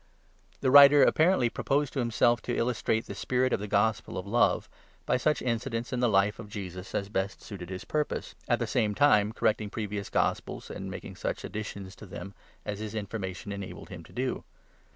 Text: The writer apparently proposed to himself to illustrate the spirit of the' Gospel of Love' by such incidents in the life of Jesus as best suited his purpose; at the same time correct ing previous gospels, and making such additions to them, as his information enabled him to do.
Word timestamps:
The 0.61 0.71
writer 0.71 1.03
apparently 1.03 1.47
proposed 1.47 1.93
to 1.93 1.99
himself 1.99 2.41
to 2.41 2.57
illustrate 2.57 3.05
the 3.05 3.13
spirit 3.13 3.53
of 3.53 3.59
the' 3.59 3.67
Gospel 3.77 4.17
of 4.17 4.25
Love' 4.25 4.67
by 5.05 5.15
such 5.17 5.43
incidents 5.43 5.93
in 5.93 5.99
the 5.99 6.09
life 6.09 6.39
of 6.39 6.49
Jesus 6.49 6.95
as 6.95 7.07
best 7.07 7.43
suited 7.43 7.69
his 7.69 7.85
purpose; 7.85 8.33
at 8.47 8.57
the 8.57 8.65
same 8.65 8.95
time 8.95 9.31
correct 9.31 9.61
ing 9.61 9.69
previous 9.69 10.09
gospels, 10.09 10.71
and 10.71 10.89
making 10.89 11.17
such 11.17 11.43
additions 11.43 11.95
to 11.97 12.07
them, 12.07 12.33
as 12.65 12.79
his 12.79 12.95
information 12.95 13.51
enabled 13.51 13.89
him 13.89 14.03
to 14.05 14.11
do. 14.11 14.43